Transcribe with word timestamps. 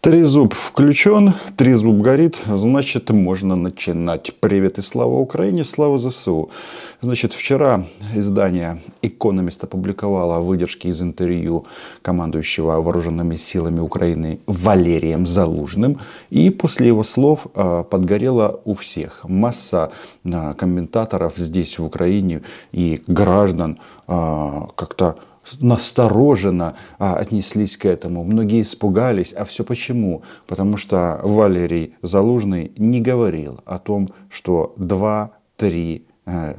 Трезуб 0.00 0.54
включен, 0.54 1.34
трезуб 1.58 1.96
горит, 2.00 2.40
значит, 2.46 3.10
можно 3.10 3.54
начинать. 3.54 4.32
Привет 4.40 4.78
и 4.78 4.82
слава 4.82 5.16
Украине, 5.16 5.62
слава 5.62 5.98
ЗСУ. 5.98 6.48
Значит, 7.02 7.34
вчера 7.34 7.84
издание 8.14 8.80
«Экономист» 9.02 9.62
опубликовало 9.62 10.40
выдержки 10.40 10.86
из 10.86 11.02
интервью 11.02 11.66
командующего 12.00 12.80
вооруженными 12.80 13.36
силами 13.36 13.80
Украины 13.80 14.40
Валерием 14.46 15.26
Залужным. 15.26 16.00
И 16.30 16.48
после 16.48 16.86
его 16.86 17.04
слов 17.04 17.48
а, 17.54 17.82
подгорела 17.82 18.58
у 18.64 18.72
всех. 18.72 19.28
Масса 19.28 19.92
а, 20.24 20.54
комментаторов 20.54 21.34
здесь, 21.36 21.78
в 21.78 21.84
Украине, 21.84 22.40
и 22.72 23.02
граждан 23.06 23.78
а, 24.06 24.66
как-то 24.76 25.16
настороженно 25.58 26.76
а, 26.98 27.16
отнеслись 27.16 27.76
к 27.76 27.86
этому. 27.86 28.24
Многие 28.24 28.62
испугались. 28.62 29.32
А 29.32 29.44
все 29.44 29.64
почему? 29.64 30.22
Потому 30.46 30.76
что 30.76 31.20
Валерий 31.22 31.94
Залужный 32.02 32.72
не 32.76 33.00
говорил 33.00 33.60
о 33.64 33.78
том, 33.78 34.10
что 34.28 34.74
2-3 34.78 36.02
э, 36.26 36.54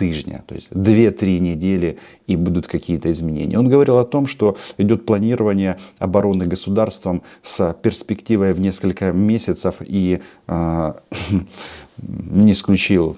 тыжня, 0.00 0.42
то 0.46 0.54
есть 0.54 0.72
2-3 0.72 1.38
недели 1.40 1.98
и 2.26 2.36
будут 2.36 2.66
какие-то 2.66 3.10
изменения. 3.12 3.58
Он 3.58 3.68
говорил 3.68 3.98
о 3.98 4.04
том, 4.04 4.26
что 4.26 4.56
идет 4.78 5.04
планирование 5.04 5.76
обороны 5.98 6.46
государством 6.46 7.22
с 7.42 7.74
перспективой 7.82 8.54
в 8.54 8.60
несколько 8.60 9.12
месяцев 9.12 9.76
и 9.80 10.20
э, 10.46 10.92
не 11.98 12.52
исключил 12.52 13.16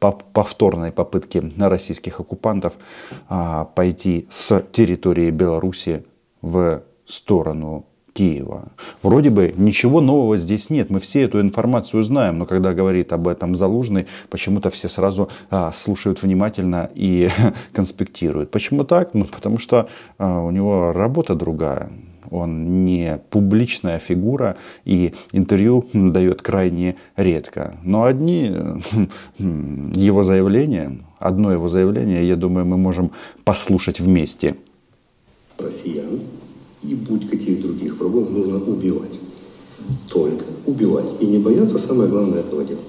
повторной 0.00 0.92
попытки 0.92 1.42
российских 1.58 2.20
оккупантов 2.20 2.72
а, 3.28 3.66
пойти 3.66 4.26
с 4.30 4.64
территории 4.72 5.30
Беларуси 5.30 6.04
в 6.42 6.82
сторону 7.06 7.84
Киева. 8.12 8.72
Вроде 9.02 9.30
бы 9.30 9.54
ничего 9.56 10.00
нового 10.00 10.36
здесь 10.36 10.70
нет, 10.70 10.90
мы 10.90 10.98
все 11.00 11.22
эту 11.22 11.40
информацию 11.40 12.02
знаем, 12.02 12.38
но 12.38 12.46
когда 12.46 12.72
говорит 12.72 13.12
об 13.12 13.28
этом 13.28 13.54
Залужный, 13.54 14.06
почему-то 14.30 14.70
все 14.70 14.88
сразу 14.88 15.28
а, 15.50 15.70
слушают 15.72 16.22
внимательно 16.22 16.90
и 16.94 17.28
конспектируют. 17.72 18.50
Почему 18.50 18.84
так? 18.84 19.14
Ну, 19.14 19.26
потому 19.26 19.58
что 19.58 19.88
а, 20.18 20.40
у 20.40 20.50
него 20.50 20.92
работа 20.92 21.34
другая 21.34 21.90
он 22.30 22.84
не 22.84 23.20
публичная 23.30 23.98
фигура 23.98 24.56
и 24.84 25.12
интервью 25.32 25.84
дает 25.92 26.42
крайне 26.42 26.96
редко. 27.16 27.78
Но 27.82 28.04
одни 28.04 28.52
его 29.38 30.22
заявления, 30.22 30.98
одно 31.18 31.52
его 31.52 31.68
заявление, 31.68 32.26
я 32.26 32.36
думаю, 32.36 32.66
мы 32.66 32.76
можем 32.76 33.10
послушать 33.44 34.00
вместе. 34.00 34.56
Россиян 35.58 36.20
и 36.82 36.94
будь 36.94 37.28
каких 37.28 37.60
других 37.60 37.98
врагов 37.98 38.30
нужно 38.30 38.56
убивать. 38.56 39.18
Только 40.08 40.44
убивать. 40.66 41.20
И 41.20 41.26
не 41.26 41.38
бояться, 41.38 41.78
самое 41.78 42.08
главное, 42.08 42.40
этого 42.40 42.64
делать. 42.64 42.84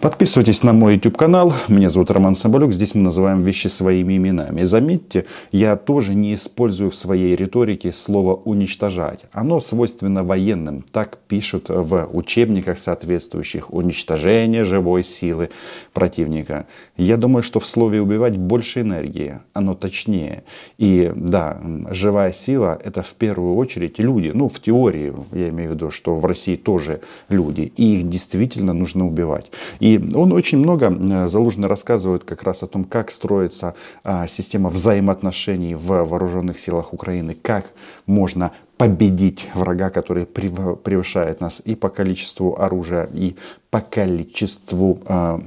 Подписывайтесь 0.00 0.62
на 0.62 0.72
мой 0.72 0.94
YouTube 0.94 1.16
канал. 1.16 1.52
Меня 1.66 1.90
зовут 1.90 2.12
Роман 2.12 2.36
Соболюк. 2.36 2.72
Здесь 2.72 2.94
мы 2.94 3.02
называем 3.02 3.42
вещи 3.42 3.66
своими 3.66 4.16
именами. 4.16 4.62
Заметьте, 4.62 5.26
я 5.50 5.74
тоже 5.74 6.14
не 6.14 6.34
использую 6.34 6.92
в 6.92 6.94
своей 6.94 7.34
риторике 7.34 7.92
слово 7.92 8.36
уничтожать. 8.36 9.24
Оно 9.32 9.58
свойственно 9.58 10.22
военным. 10.22 10.84
Так 10.92 11.18
пишут 11.26 11.64
в 11.68 12.08
учебниках 12.12 12.78
соответствующих. 12.78 13.74
Уничтожение 13.74 14.64
живой 14.64 15.02
силы 15.02 15.50
противника. 15.92 16.66
Я 16.96 17.16
думаю, 17.16 17.42
что 17.42 17.58
в 17.58 17.66
слове 17.66 18.00
убивать 18.00 18.36
больше 18.36 18.82
энергии. 18.82 19.40
Оно 19.52 19.74
точнее. 19.74 20.44
И 20.78 21.10
да, 21.16 21.60
живая 21.90 22.32
сила 22.32 22.80
это 22.84 23.02
в 23.02 23.14
первую 23.14 23.56
очередь 23.56 23.98
люди. 23.98 24.30
Ну, 24.32 24.48
в 24.48 24.60
теории 24.60 25.12
я 25.32 25.48
имею 25.48 25.70
в 25.70 25.74
виду, 25.74 25.90
что 25.90 26.14
в 26.14 26.24
России 26.24 26.54
тоже 26.54 27.00
люди. 27.28 27.72
И 27.76 27.96
их 27.96 28.08
действительно 28.08 28.72
нужно 28.72 29.04
убивать. 29.04 29.50
Он 29.96 30.32
очень 30.32 30.58
много, 30.58 30.86
э, 30.86 31.28
Залужный 31.28 31.68
рассказывает 31.68 32.24
как 32.24 32.42
раз 32.42 32.62
о 32.62 32.66
том, 32.66 32.84
как 32.84 33.10
строится 33.10 33.74
а, 34.04 34.26
система 34.26 34.68
взаимоотношений 34.68 35.74
в 35.74 36.04
вооруженных 36.04 36.58
силах 36.58 36.92
Украины, 36.92 37.36
как 37.40 37.66
можно 38.06 38.52
победить 38.76 39.48
врага, 39.54 39.90
который 39.90 40.24
превышает 40.24 41.40
нас 41.40 41.60
и 41.64 41.74
по 41.74 41.88
количеству 41.88 42.60
оружия, 42.60 43.08
и 43.12 43.34
по 43.70 43.80
количеству 43.80 45.00
э, 45.04 45.38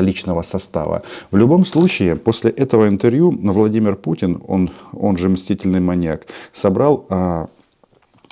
личного 0.00 0.42
состава. 0.42 1.02
В 1.30 1.36
любом 1.36 1.64
случае, 1.64 2.16
после 2.16 2.50
этого 2.50 2.88
интервью 2.88 3.30
Владимир 3.30 3.96
Путин, 3.96 4.42
он, 4.48 4.70
он 4.92 5.16
же 5.18 5.28
мстительный 5.28 5.80
маньяк, 5.80 6.26
собрал 6.52 7.06
э, 7.10 7.46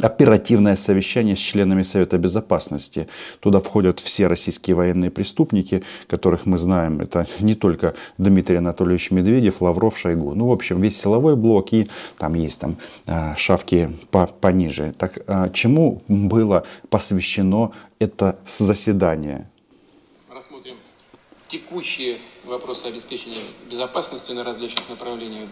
оперативное 0.01 0.77
совещание 0.77 1.35
с 1.35 1.41
членами 1.41 1.83
Совета 1.83 2.19
Безопасности. 2.19 3.09
Туда 3.41 3.61
входят 3.61 4.01
все 4.01 4.29
российские 4.29 4.77
военные 4.77 5.11
преступники, 5.11 5.83
которых 6.07 6.47
мы 6.47 6.59
знаем. 6.59 7.01
Это 7.01 7.27
не 7.41 7.55
только 7.55 7.95
Дмитрий 8.17 8.57
Анатольевич 8.57 9.11
Медведев, 9.11 9.61
Лавров, 9.61 9.99
Шойгу. 9.99 10.35
Ну, 10.35 10.49
в 10.49 10.53
общем, 10.53 10.81
весь 10.81 11.01
силовой 11.01 11.37
блок 11.37 11.73
и 11.73 11.89
там 12.17 12.35
есть 12.35 12.61
там 12.61 12.77
а, 13.07 13.35
шавки 13.37 13.97
по 14.11 14.27
пониже. 14.27 14.95
Так 14.97 15.19
а, 15.27 15.49
чему 15.51 16.03
было 16.07 16.65
посвящено 16.91 17.73
это 17.99 18.39
заседание? 18.47 19.49
Рассмотрим 20.33 20.77
текущие 21.49 22.19
вопросы 22.45 22.87
обеспечения 22.87 23.41
безопасности 23.71 24.33
на 24.33 24.45
различных 24.45 24.89
направлениях 24.89 25.49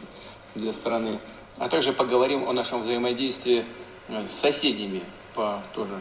для 0.54 0.72
страны, 0.72 1.18
а 1.58 1.68
также 1.68 1.92
поговорим 1.92 2.48
о 2.48 2.52
нашем 2.52 2.82
взаимодействии 2.82 3.64
с 4.08 4.30
соседями 4.30 5.02
по 5.34 5.60
тоже 5.74 6.00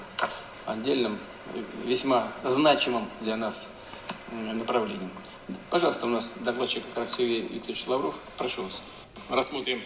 отдельным, 0.66 1.18
весьма 1.86 2.28
значимым 2.44 3.06
для 3.22 3.36
нас 3.36 3.74
направлениям. 4.54 5.12
Пожалуйста, 5.70 6.06
у 6.06 6.10
нас 6.10 6.32
докладчик 6.42 6.84
как 6.88 7.04
раз 7.04 7.16
Сергей 7.16 7.42
Викторович 7.42 7.88
Лавров. 7.88 8.16
Прошу 8.38 8.64
вас. 8.64 8.82
Рассмотрим 9.30 9.82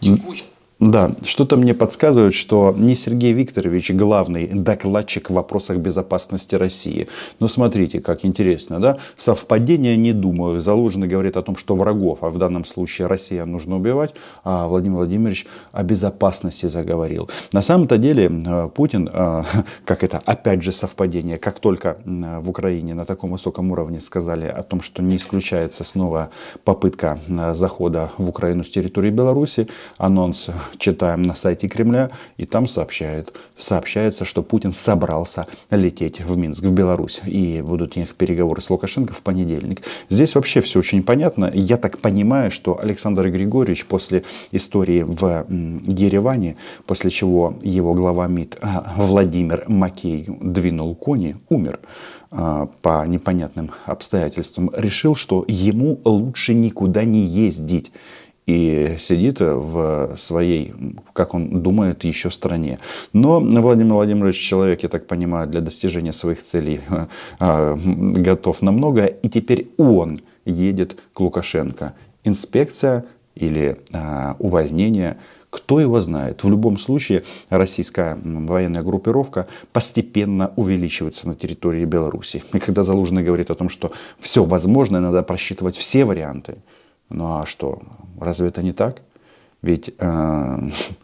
текущие 0.00 0.46
да, 0.78 1.12
что-то 1.24 1.56
мне 1.56 1.72
подсказывает, 1.72 2.34
что 2.34 2.74
не 2.76 2.94
Сергей 2.94 3.32
Викторович 3.32 3.92
главный 3.92 4.46
докладчик 4.46 5.30
в 5.30 5.32
вопросах 5.32 5.78
безопасности 5.78 6.54
России. 6.54 7.08
Но 7.40 7.48
смотрите, 7.48 8.00
как 8.00 8.26
интересно, 8.26 8.78
да? 8.78 8.98
Совпадение 9.16 9.96
не 9.96 10.12
думаю. 10.12 10.60
Залужный 10.60 11.08
говорит 11.08 11.38
о 11.38 11.42
том, 11.42 11.56
что 11.56 11.76
врагов, 11.76 12.18
а 12.20 12.28
в 12.28 12.36
данном 12.36 12.66
случае 12.66 13.06
Россия 13.06 13.46
нужно 13.46 13.76
убивать, 13.76 14.12
а 14.44 14.68
Владимир 14.68 14.98
Владимирович 14.98 15.46
о 15.72 15.82
безопасности 15.82 16.66
заговорил. 16.66 17.30
На 17.54 17.62
самом-то 17.62 17.96
деле 17.96 18.30
э, 18.30 18.68
Путин, 18.74 19.08
э, 19.10 19.44
как 19.86 20.04
это 20.04 20.18
опять 20.26 20.62
же 20.62 20.72
совпадение, 20.72 21.38
как 21.38 21.58
только 21.58 21.96
в 22.04 22.50
Украине 22.50 22.92
на 22.92 23.06
таком 23.06 23.30
высоком 23.30 23.70
уровне 23.70 23.98
сказали 23.98 24.46
о 24.46 24.62
том, 24.62 24.82
что 24.82 25.02
не 25.02 25.16
исключается 25.16 25.84
снова 25.84 26.28
попытка 26.64 27.18
захода 27.52 28.10
в 28.18 28.28
Украину 28.28 28.62
с 28.62 28.68
территории 28.68 29.10
Беларуси, 29.10 29.68
анонс 29.96 30.50
читаем 30.78 31.22
на 31.22 31.34
сайте 31.34 31.68
Кремля, 31.68 32.10
и 32.36 32.44
там 32.44 32.66
сообщает, 32.66 33.32
сообщается, 33.56 34.24
что 34.24 34.42
Путин 34.42 34.72
собрался 34.72 35.46
лететь 35.70 36.20
в 36.20 36.36
Минск, 36.36 36.64
в 36.64 36.72
Беларусь, 36.72 37.20
и 37.26 37.62
будут 37.62 37.96
у 37.96 38.00
них 38.00 38.14
переговоры 38.14 38.60
с 38.60 38.70
Лукашенко 38.70 39.14
в 39.14 39.22
понедельник. 39.22 39.82
Здесь 40.08 40.34
вообще 40.34 40.60
все 40.60 40.78
очень 40.78 41.02
понятно. 41.02 41.50
Я 41.54 41.76
так 41.76 41.98
понимаю, 41.98 42.50
что 42.50 42.78
Александр 42.80 43.28
Григорьевич 43.30 43.86
после 43.86 44.24
истории 44.52 45.02
в 45.02 45.46
Ереване, 45.86 46.56
после 46.86 47.10
чего 47.10 47.58
его 47.62 47.94
глава 47.94 48.26
МИД 48.26 48.58
а, 48.60 48.94
Владимир 48.96 49.64
Макей 49.68 50.26
двинул 50.40 50.94
кони, 50.94 51.36
умер 51.48 51.80
а, 52.30 52.68
по 52.82 53.06
непонятным 53.06 53.70
обстоятельствам, 53.84 54.70
решил, 54.76 55.14
что 55.14 55.44
ему 55.48 56.00
лучше 56.04 56.54
никуда 56.54 57.04
не 57.04 57.20
ездить 57.20 57.92
и 58.46 58.96
сидит 58.98 59.40
в 59.40 60.14
своей, 60.16 60.72
как 61.12 61.34
он 61.34 61.62
думает, 61.62 62.04
еще 62.04 62.30
стране. 62.30 62.78
Но 63.12 63.40
Владимир 63.40 63.94
Владимирович 63.94 64.36
человек, 64.36 64.84
я 64.84 64.88
так 64.88 65.06
понимаю, 65.06 65.48
для 65.48 65.60
достижения 65.60 66.12
своих 66.12 66.42
целей 66.42 66.80
а, 67.38 67.76
готов 67.76 68.62
на 68.62 68.72
многое. 68.72 69.06
И 69.06 69.28
теперь 69.28 69.68
он 69.76 70.20
едет 70.44 70.96
к 71.12 71.20
Лукашенко. 71.20 71.94
Инспекция 72.24 73.04
или 73.34 73.78
увольнение 74.38 75.18
кто 75.56 75.80
его 75.80 76.00
знает. 76.02 76.44
В 76.44 76.50
любом 76.50 76.78
случае 76.78 77.22
российская 77.48 78.18
военная 78.22 78.82
группировка 78.82 79.46
постепенно 79.72 80.52
увеличивается 80.56 81.28
на 81.28 81.34
территории 81.34 81.86
Беларуси. 81.86 82.44
И 82.52 82.58
когда 82.58 82.82
Залужный 82.82 83.22
говорит 83.22 83.50
о 83.50 83.54
том, 83.54 83.70
что 83.70 83.92
все 84.20 84.44
возможно, 84.44 85.00
надо 85.00 85.22
просчитывать 85.22 85.76
все 85.76 86.04
варианты, 86.04 86.56
ну 87.08 87.38
а 87.38 87.46
что, 87.46 87.82
разве 88.20 88.48
это 88.48 88.62
не 88.62 88.72
так? 88.72 89.02
Ведь 89.62 89.90
э, 89.98 90.58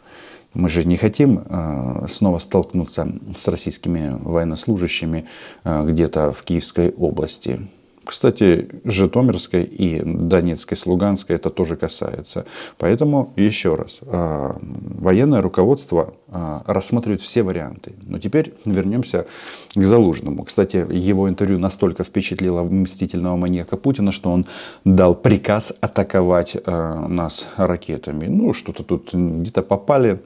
мы 0.54 0.68
же 0.68 0.84
не 0.84 0.96
хотим 0.96 1.42
э, 1.44 2.06
снова 2.08 2.38
столкнуться 2.38 3.08
с 3.36 3.48
российскими 3.48 4.16
военнослужащими 4.20 5.26
э, 5.64 5.84
где-то 5.86 6.32
в 6.32 6.42
Киевской 6.42 6.90
области. 6.90 7.68
Кстати, 8.04 8.68
Житомирской 8.84 9.62
и 9.62 10.02
Донецкой, 10.04 10.76
с 10.76 10.86
это 11.28 11.50
тоже 11.50 11.76
касается. 11.76 12.44
Поэтому, 12.78 13.32
еще 13.36 13.74
раз, 13.74 14.00
а, 14.02 14.56
военное 14.60 15.40
руководство 15.40 16.14
а, 16.28 16.62
рассматривает 16.66 17.20
все 17.20 17.42
варианты. 17.42 17.92
Но 18.02 18.18
теперь 18.18 18.54
вернемся 18.64 19.26
к 19.74 19.84
Залужному. 19.84 20.42
Кстати, 20.42 20.84
его 20.90 21.28
интервью 21.28 21.58
настолько 21.58 22.02
впечатлило 22.02 22.62
мстительного 22.62 23.36
маньяка 23.36 23.76
Путина, 23.76 24.10
что 24.10 24.30
он 24.30 24.46
дал 24.84 25.14
приказ 25.14 25.72
атаковать 25.80 26.56
а, 26.64 27.06
нас 27.06 27.46
ракетами. 27.56 28.26
Ну, 28.26 28.52
что-то 28.52 28.82
тут 28.82 29.14
где-то 29.14 29.62
попали 29.62 30.20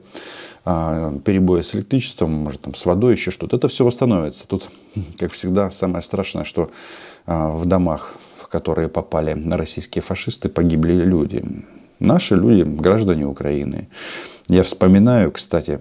перебои 1.23 1.61
с 1.61 1.73
электричеством, 1.75 2.33
может 2.33 2.59
там 2.59 2.75
с 2.75 2.85
водой, 2.85 3.13
еще 3.13 3.31
что-то. 3.31 3.55
Это 3.55 3.69
все 3.69 3.85
восстановится. 3.85 4.45
Тут, 4.45 4.69
как 5.17 5.31
всегда, 5.31 5.71
самое 5.71 6.01
страшное, 6.01 6.43
что 6.43 6.69
в 7.27 7.65
домах, 7.65 8.15
в 8.35 8.47
которые 8.47 8.87
попали 8.87 9.35
российские 9.51 10.01
фашисты, 10.01 10.49
погибли 10.49 10.93
люди. 10.93 11.43
Наши 11.99 12.35
люди, 12.35 12.63
граждане 12.63 13.25
Украины. 13.25 13.89
Я 14.47 14.63
вспоминаю, 14.63 15.31
кстати, 15.31 15.79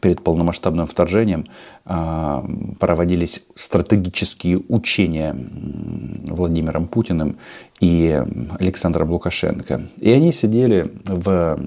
перед 0.00 0.22
полномасштабным 0.22 0.86
вторжением 0.86 1.46
а, 1.84 2.44
проводились 2.78 3.42
стратегические 3.54 4.60
учения 4.68 5.36
Владимиром 6.26 6.86
Путиным 6.88 7.36
и 7.80 8.22
Александром 8.58 9.10
Лукашенко. 9.10 9.88
И 9.98 10.10
они 10.10 10.32
сидели 10.32 10.92
в 11.04 11.58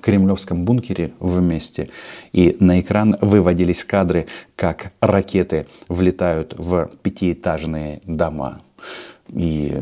кремлевском 0.00 0.64
бункере 0.64 1.12
вместе. 1.20 1.90
И 2.32 2.56
на 2.60 2.80
экран 2.80 3.16
выводились 3.20 3.84
кадры, 3.84 4.26
как 4.56 4.92
ракеты 5.00 5.66
влетают 5.88 6.54
в 6.58 6.90
пятиэтажные 7.02 8.02
дома. 8.06 8.60
И 9.28 9.72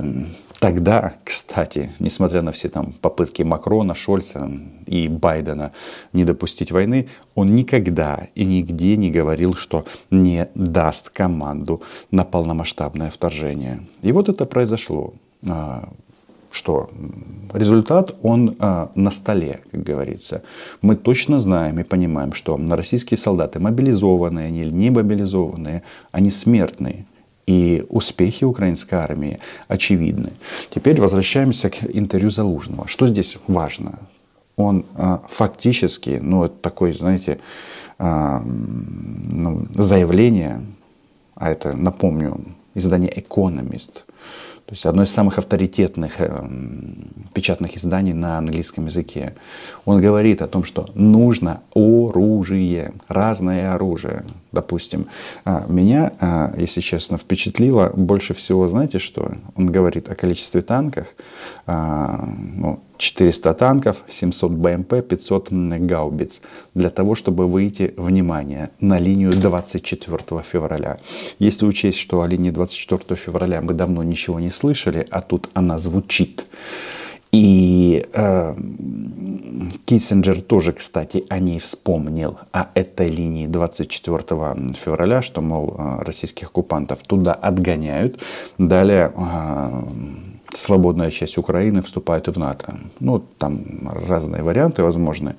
Тогда, 0.63 1.15
кстати, 1.25 1.91
несмотря 1.99 2.41
на 2.41 2.53
все 2.53 2.69
там 2.69 2.93
попытки 2.93 3.43
Макрона, 3.43 3.97
Шольца 3.97 4.49
и 4.87 5.09
Байдена 5.09 5.73
не 6.13 6.25
допустить 6.25 6.71
войны, 6.71 7.09
он 7.35 7.49
никогда 7.49 8.29
и 8.37 8.45
нигде 8.45 8.97
не 8.97 9.11
говорил, 9.11 9.55
что 9.55 9.85
не 10.13 10.47
даст 10.55 11.11
команду 11.11 11.83
на 12.13 12.25
полномасштабное 12.25 13.11
вторжение. 13.11 13.81
И 14.03 14.13
вот 14.13 14.29
это 14.29 14.45
произошло 14.45 15.15
а, 15.49 15.89
что 16.53 16.91
результат, 17.53 18.15
он 18.23 18.55
а, 18.61 18.93
на 18.95 19.11
столе, 19.11 19.63
как 19.73 19.83
говорится. 19.83 20.45
Мы 20.81 20.95
точно 20.95 21.41
знаем 21.41 21.81
и 21.81 21.83
понимаем, 21.83 22.33
что 22.33 22.57
российские 22.71 23.19
солдаты, 23.19 23.59
мобилизованные 23.59 24.47
они 24.47 24.65
не 24.67 24.91
мобилизованные, 24.91 25.83
они 26.13 26.31
смертные. 26.31 27.07
И 27.53 27.85
успехи 27.91 28.45
украинской 28.45 28.95
армии 28.95 29.39
очевидны. 29.69 30.33
Теперь 30.75 31.01
возвращаемся 31.01 31.69
к 31.69 31.85
интервью 31.93 32.31
Залужного. 32.31 32.89
Что 32.89 33.07
здесь 33.07 33.37
важно? 33.47 33.99
Он 34.57 34.87
э, 34.97 35.19
фактически, 35.29 36.19
ну, 36.23 36.45
это 36.45 36.55
такое, 36.63 36.95
знаете, 36.95 37.39
э, 37.99 38.41
ну, 38.45 39.67
заявление, 39.75 40.63
а 41.35 41.51
это, 41.51 41.77
напомню, 41.77 42.41
издание 42.75 43.13
«Экономист», 43.21 44.05
то 44.67 44.75
есть 44.75 44.87
одно 44.87 45.03
из 45.03 45.11
самых 45.11 45.39
авторитетных 45.39 46.21
э, 46.21 46.49
печатных 47.35 47.77
изданий 47.77 48.13
на 48.13 48.39
английском 48.39 48.87
языке. 48.87 49.35
Он 49.85 50.01
говорит 50.01 50.41
о 50.41 50.47
том, 50.47 50.65
что 50.65 50.89
нужно 50.95 51.61
оружие, 51.75 52.93
разное 53.09 53.75
оружие. 53.75 54.25
Допустим, 54.53 55.07
а, 55.45 55.67
меня, 55.69 56.13
а, 56.21 56.55
если 56.57 56.81
честно, 56.81 57.19
впечатлило 57.19 57.91
больше 57.95 58.35
всего, 58.35 58.69
знаете 58.69 58.99
что? 58.99 59.33
Он 59.57 59.67
говорит 59.67 60.09
о 60.09 60.15
количестве 60.15 60.61
танков. 60.61 61.07
А, 61.67 62.25
ну, 62.25 62.81
400 62.97 63.55
танков, 63.55 64.05
700 64.09 64.53
БМП, 64.53 65.03
500 65.03 65.49
гаубиц 65.51 66.41
для 66.75 66.91
того, 66.91 67.15
чтобы 67.15 67.47
выйти, 67.47 67.95
внимание, 67.97 68.71
на 68.81 68.99
линию 68.99 69.33
24 69.33 70.43
февраля. 70.43 70.99
Если 71.39 71.67
учесть, 71.67 71.99
что 71.99 72.23
о 72.23 72.27
линии 72.27 72.51
24 72.51 73.17
февраля 73.17 73.61
мы 73.61 73.75
давно 73.75 74.03
ничего 74.03 74.41
не 74.41 74.51
слышали, 74.51 75.07
а 75.11 75.21
тут 75.21 75.49
она 75.55 75.79
звучит, 75.79 76.47
и 77.33 78.07
э, 78.13 78.55
Киссинджер 79.87 80.43
тоже, 80.43 80.73
кстати, 80.73 81.25
о 81.31 81.39
ней 81.39 81.59
вспомнил, 81.59 82.39
о 82.53 82.67
этой 82.75 83.09
линии 83.09 83.47
24 83.47 84.75
февраля, 84.75 85.23
что, 85.23 85.41
мол, 85.41 85.75
э, 85.79 86.03
российских 86.03 86.49
оккупантов 86.49 87.03
туда 87.03 87.33
отгоняют. 87.33 88.21
Далее 88.59 89.15
э, 89.17 89.83
свободная 90.55 91.11
часть 91.11 91.39
Украины 91.39 91.81
вступает 91.83 92.29
в 92.29 92.39
НАТО. 92.39 92.75
Ну, 93.01 93.23
там 93.39 93.91
разные 94.09 94.43
варианты 94.43 94.83
возможны 94.83 95.35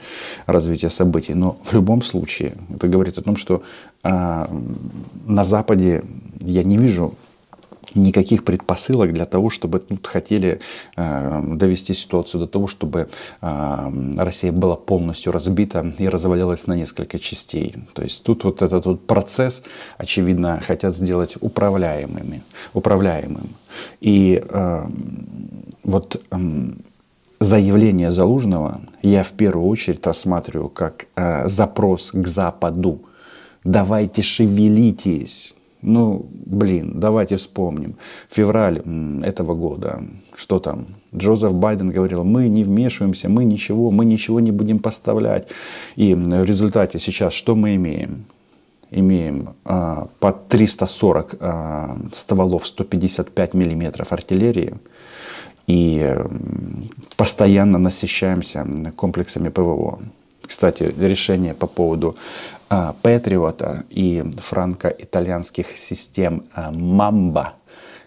развития 0.48 0.90
событий, 0.90 1.36
но 1.36 1.58
в 1.64 1.74
любом 1.74 2.02
случае 2.02 2.54
это 2.76 2.88
говорит 2.88 3.18
о 3.18 3.22
том, 3.22 3.36
что 3.36 3.62
э, 4.04 4.48
на 5.26 5.44
Западе 5.44 6.04
я 6.42 6.64
не 6.64 6.78
вижу 6.78 7.14
никаких 7.96 8.44
предпосылок 8.44 9.14
для 9.14 9.26
того, 9.26 9.50
чтобы 9.50 9.80
тут 9.80 10.08
хотели 10.08 10.60
э, 10.96 11.44
довести 11.56 11.94
ситуацию 11.94 12.42
до 12.42 12.48
того, 12.48 12.68
чтобы 12.68 13.10
э, 13.42 14.14
Россия 14.18 14.52
была 14.52 14.76
полностью 14.76 15.32
разбита 15.32 15.94
и 15.98 16.08
развалилась 16.08 16.68
на 16.68 16.74
несколько 16.74 17.20
частей. 17.20 17.76
То 17.94 18.04
есть 18.04 18.24
тут 18.24 18.44
вот 18.44 18.62
этот 18.62 18.86
вот 18.86 19.06
процесс, 19.08 19.64
очевидно, 19.98 20.62
хотят 20.66 20.96
сделать 20.96 21.36
управляемыми, 21.40 22.44
управляемым. 22.74 23.50
И 24.02 24.44
э, 24.48 24.88
вот 25.84 26.22
э, 26.32 26.38
заявление 27.40 28.12
Залужного 28.12 28.82
я 29.02 29.24
в 29.24 29.34
первую 29.34 29.68
очередь 29.68 30.06
рассматриваю 30.06 30.70
как 30.70 31.08
э, 31.16 31.48
запрос 31.48 32.12
к 32.12 32.28
Западу. 32.28 33.02
Давайте 33.64 34.22
шевелитесь 34.22 35.54
ну, 35.84 36.26
блин, 36.32 37.00
давайте 37.00 37.36
вспомним. 37.36 37.96
Февраль 38.30 38.82
этого 39.24 39.54
года, 39.54 40.04
что 40.36 40.60
там? 40.60 40.88
Джозеф 41.16 41.54
Байден 41.54 41.92
говорил, 41.92 42.24
мы 42.24 42.48
не 42.48 42.64
вмешиваемся, 42.64 43.30
мы 43.30 43.44
ничего, 43.44 43.92
мы 43.92 44.06
ничего 44.06 44.40
не 44.40 44.52
будем 44.52 44.80
поставлять. 44.80 45.48
И 45.96 46.14
в 46.16 46.44
результате 46.44 47.00
сейчас 47.00 47.34
что 47.34 47.56
мы 47.56 47.76
имеем? 47.76 48.26
Имеем 48.92 49.56
а, 49.66 50.08
под 50.20 50.48
340 50.48 51.36
а, 51.40 51.98
стволов 52.12 52.66
155 52.68 53.54
миллиметров 53.54 54.14
артиллерии 54.14 54.76
и 55.68 56.16
постоянно 57.18 57.78
насыщаемся 57.78 58.68
комплексами 58.96 59.50
ПВО. 59.50 60.00
Кстати, 60.46 60.94
решение 61.00 61.54
по 61.54 61.68
поводу 61.68 62.16
Патриота 63.02 63.84
и 63.90 64.24
франко-итальянских 64.38 65.78
систем 65.78 66.46
а, 66.54 66.72
Мамба, 66.72 67.54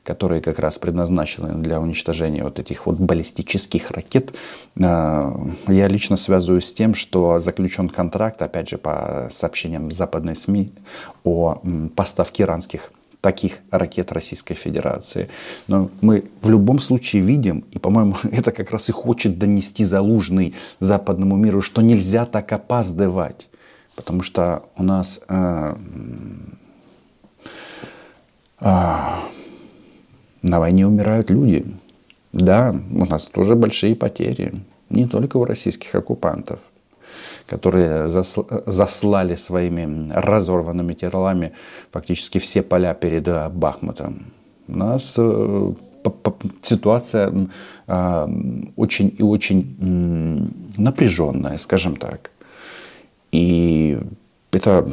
которые 0.03 0.41
как 0.41 0.59
раз 0.59 0.79
предназначены 0.79 1.63
для 1.63 1.81
уничтожения 1.81 2.45
вот 2.45 2.59
этих 2.59 2.87
вот 2.87 2.99
баллистических 2.99 3.91
ракет, 3.91 4.35
а, 4.81 5.37
я 5.69 5.89
лично 5.89 6.17
связываю 6.17 6.61
с 6.61 6.73
тем, 6.73 6.95
что 6.95 7.39
заключен 7.39 7.89
контракт, 7.89 8.43
опять 8.43 8.69
же, 8.69 8.79
по 8.79 9.29
сообщениям 9.31 9.91
западной 9.91 10.37
СМИ, 10.37 10.73
о 11.25 11.61
поставке 11.95 12.45
иранских 12.45 12.93
таких 13.27 13.59
ракет 13.73 14.13
Российской 14.13 14.55
Федерации. 14.55 15.29
Но 15.67 15.91
мы 16.01 16.25
в 16.43 16.49
любом 16.49 16.79
случае 16.79 17.23
видим, 17.23 17.65
и, 17.73 17.79
по-моему, 17.79 18.15
это 18.33 18.53
как 18.53 18.71
раз 18.71 18.89
и 18.89 18.93
хочет 18.93 19.39
донести 19.39 19.85
Залужный 19.85 20.55
западному 20.79 21.37
миру, 21.37 21.61
что 21.61 21.83
нельзя 21.83 22.25
так 22.25 22.53
опаздывать. 22.53 23.49
Потому 23.97 24.23
что 24.23 24.63
у 24.77 24.83
нас 24.83 25.21
э, 25.29 25.77
э, 28.61 28.67
на 30.43 30.61
войне 30.61 30.87
умирают 30.87 31.31
люди. 31.31 31.67
Да, 32.33 32.75
у 32.91 33.07
нас 33.07 33.27
тоже 33.27 33.55
большие 33.55 33.97
потери. 33.97 34.53
Не 34.91 35.07
только 35.07 35.39
у 35.39 35.45
российских 35.45 35.95
оккупантов, 35.95 36.61
которые 37.47 38.09
заслали 38.09 39.35
своими 39.35 40.13
разорванными 40.13 40.95
телами 40.95 41.53
фактически 41.91 42.39
все 42.39 42.63
поля 42.63 42.95
перед 42.95 43.27
э, 43.29 43.49
Бахмутом. 43.49 44.27
У 44.69 44.77
нас 44.77 45.15
э, 45.17 45.73
ситуация 46.63 47.33
э, 47.87 48.29
очень 48.77 49.15
и 49.19 49.23
очень 49.23 50.53
напряженная, 50.77 51.57
скажем 51.57 51.97
так. 51.97 52.31
И 53.37 53.99
это 54.51 54.89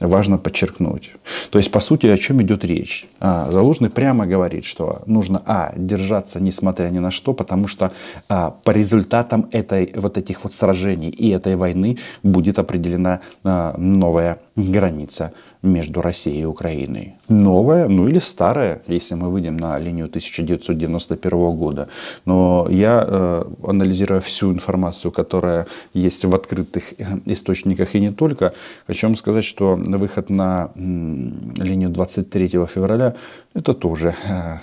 важно 0.00 0.36
подчеркнуть. 0.36 1.12
То 1.50 1.58
есть, 1.58 1.70
по 1.70 1.78
сути, 1.78 2.08
о 2.08 2.18
чем 2.18 2.42
идет 2.42 2.64
речь? 2.64 3.06
А, 3.20 3.52
Залужный 3.52 3.88
прямо 3.88 4.26
говорит, 4.26 4.64
что 4.64 5.02
нужно, 5.06 5.42
а, 5.46 5.72
держаться 5.76 6.42
несмотря 6.42 6.88
ни 6.88 6.98
на 6.98 7.12
что, 7.12 7.34
потому 7.34 7.68
что 7.68 7.92
а, 8.28 8.50
по 8.50 8.72
результатам 8.72 9.48
этой, 9.52 9.92
вот 9.94 10.18
этих 10.18 10.42
вот 10.42 10.52
сражений 10.52 11.10
и 11.10 11.30
этой 11.30 11.54
войны 11.54 11.98
будет 12.24 12.58
определена 12.58 13.20
а, 13.44 13.76
новая 13.78 14.38
граница 14.56 15.32
между 15.62 16.02
Россией 16.02 16.42
и 16.42 16.44
Украиной. 16.44 17.14
Новая, 17.28 17.88
ну 17.88 18.08
или 18.08 18.18
старая, 18.18 18.82
если 18.86 19.14
мы 19.14 19.30
выйдем 19.30 19.56
на 19.56 19.78
линию 19.78 20.06
1991 20.06 21.56
года. 21.56 21.88
Но 22.26 22.66
я, 22.70 23.04
э, 23.06 23.44
анализируя 23.66 24.20
всю 24.20 24.52
информацию, 24.52 25.12
которая 25.12 25.66
есть 25.94 26.24
в 26.24 26.34
открытых 26.34 26.92
э, 26.98 27.04
источниках 27.26 27.94
и 27.94 28.00
не 28.00 28.10
только, 28.10 28.52
хочу 28.86 29.06
вам 29.06 29.16
сказать, 29.16 29.44
что 29.44 29.76
выход 29.76 30.30
на 30.30 30.70
линию 30.74 31.88
23 31.88 32.48
февраля 32.66 33.14
это 33.54 33.72
тоже 33.72 34.14
э, 34.28 34.58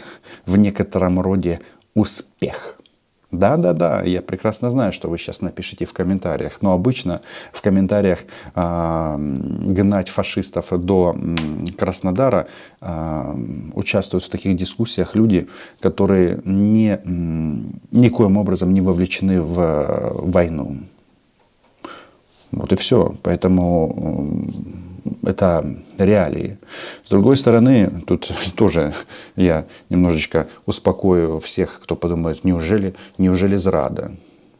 в 0.45 0.57
некотором 0.57 1.19
роде 1.19 1.59
успех. 1.95 2.78
Да, 3.31 3.57
да, 3.57 3.73
да, 3.73 4.01
я 4.01 4.23
прекрасно 4.23 4.71
знаю, 4.71 4.91
что 4.91 5.07
вы 5.07 5.19
сейчас 5.19 5.41
напишите 5.41 5.85
в 5.85 5.93
комментариях, 5.93 6.61
но 6.61 6.73
обычно 6.73 7.21
в 7.53 7.61
комментариях 7.61 8.23
э, 8.55 9.15
гнать 9.19 10.09
фашистов 10.09 10.71
до 10.71 11.15
Краснодара 11.77 12.47
э, 12.81 13.35
участвуют 13.73 14.23
в 14.23 14.29
таких 14.29 14.57
дискуссиях 14.57 15.15
люди, 15.15 15.47
которые 15.79 16.41
не, 16.43 16.99
никоим 17.91 18.37
образом 18.37 18.73
не 18.73 18.81
вовлечены 18.81 19.41
в 19.41 20.11
войну. 20.15 20.77
Вот 22.51 22.73
и 22.73 22.75
все. 22.75 23.15
Поэтому 23.21 24.47
это 25.23 25.77
реалии. 25.97 26.57
С 27.03 27.09
другой 27.09 27.37
стороны, 27.37 28.03
тут 28.07 28.31
тоже 28.55 28.93
я 29.35 29.65
немножечко 29.89 30.47
успокою 30.65 31.39
всех, 31.39 31.79
кто 31.83 31.95
подумает, 31.95 32.43
неужели, 32.43 32.95
неужели 33.17 33.57
зрада? 33.57 34.11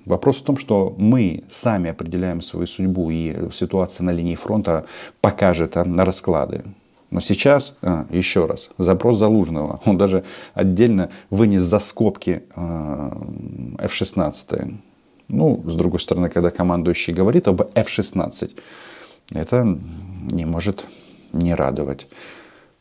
Вопрос 0.05 0.37
в 0.37 0.43
том, 0.43 0.57
что 0.57 0.95
мы 0.97 1.43
сами 1.49 1.91
определяем 1.91 2.41
свою 2.41 2.67
судьбу, 2.67 3.11
и 3.11 3.51
ситуация 3.51 4.03
на 4.03 4.11
линии 4.11 4.35
фронта 4.35 4.85
покажет 5.21 5.75
на 5.75 6.05
расклады. 6.05 6.63
Но 7.11 7.21
сейчас, 7.21 7.75
а, 7.81 8.05
еще 8.09 8.45
раз, 8.45 8.69
запрос 8.77 9.17
Залужного, 9.17 9.79
он 9.85 9.97
даже 9.97 10.23
отдельно 10.53 11.09
вынес 11.29 11.63
за 11.63 11.79
скобки 11.79 12.43
F-16. 12.55 14.45
А, 14.51 14.67
ну, 15.27 15.63
с 15.65 15.75
другой 15.75 15.99
стороны, 15.99 16.29
когда 16.29 16.51
командующий 16.51 17.13
говорит 17.13 17.47
об 17.47 17.61
F-16, 17.73 18.51
это 19.31 19.77
не 20.31 20.45
может 20.45 20.85
не 21.33 21.53
радовать. 21.53 22.07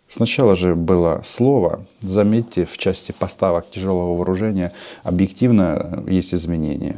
Сначала 0.08 0.54
же 0.54 0.74
было 0.74 1.20
слово. 1.24 1.84
Заметьте, 2.00 2.64
в 2.64 2.78
части 2.78 3.12
поставок 3.12 3.70
тяжелого 3.70 4.16
вооружения 4.16 4.72
объективно 5.02 6.02
есть 6.06 6.32
изменения. 6.32 6.96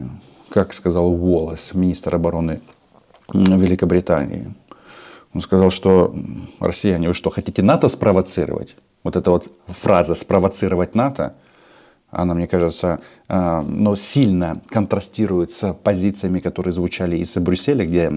Как 0.49 0.73
сказал 0.73 1.13
Уоллес, 1.13 1.75
министр 1.75 2.17
обороны 2.17 2.61
Великобритании. 3.33 4.53
Он 5.35 5.41
сказал, 5.41 5.71
что 5.71 6.15
россияне, 6.59 7.09
вы 7.09 7.15
что, 7.15 7.31
хотите 7.31 7.63
НАТО 7.63 7.89
спровоцировать? 7.89 8.77
Вот 9.03 9.17
эта 9.17 9.31
вот 9.31 9.51
фраза 9.67 10.15
«спровоцировать 10.15 10.95
НАТО»– 10.95 11.35
она, 12.11 12.35
мне 12.35 12.47
кажется, 12.47 13.01
а, 13.29 13.63
но 13.63 13.95
сильно 13.95 14.61
контрастирует 14.69 15.51
с 15.51 15.73
позициями, 15.73 16.41
которые 16.41 16.73
звучали 16.73 17.17
из 17.17 17.37
Брюсселя, 17.37 17.85
где 17.85 18.11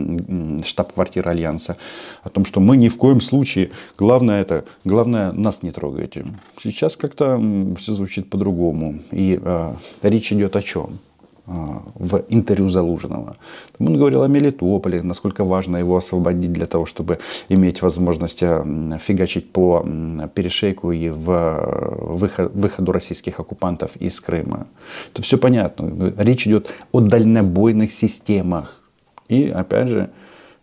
штаб-квартира 0.63 1.29
Альянса, 1.29 1.77
о 2.23 2.29
том, 2.29 2.45
что 2.45 2.59
мы 2.59 2.77
ни 2.77 2.89
в 2.89 2.97
коем 2.97 3.21
случае, 3.21 3.71
главное 3.97 4.41
это, 4.41 4.65
главное 4.83 5.31
нас 5.31 5.61
не 5.61 5.71
трогайте. 5.71 6.25
Сейчас 6.59 6.97
как-то 6.97 7.41
все 7.77 7.91
звучит 7.91 8.29
по-другому. 8.29 8.99
И 9.11 9.39
э, 9.41 9.73
речь 10.01 10.31
идет 10.33 10.55
о 10.55 10.61
чем? 10.61 10.99
А, 11.45 11.83
в 11.95 12.23
интервью 12.29 12.69
Залужного. 12.69 13.35
Он 13.77 13.97
говорил 13.97 14.23
о 14.23 14.27
Мелитополе, 14.27 15.01
насколько 15.01 15.43
важно 15.43 15.75
его 15.75 15.97
освободить 15.97 16.53
для 16.53 16.67
того, 16.67 16.85
чтобы 16.85 17.19
иметь 17.49 17.81
возможность 17.81 18.39
фигачить 18.39 19.51
по 19.51 19.85
перешейку 20.33 20.93
и 20.93 21.09
в 21.09 22.15
выход, 22.15 22.51
выходу 22.55 22.93
российских 22.93 23.41
оккупантов 23.41 23.97
из 23.97 24.21
Крыма. 24.21 24.67
Это 25.11 25.21
все 25.21 25.37
понятно. 25.37 26.13
Речь 26.17 26.47
идет 26.47 26.69
о 26.93 27.01
дальнобойных 27.01 27.91
системах. 27.91 28.79
И 29.27 29.49
опять 29.49 29.89
же, 29.89 30.11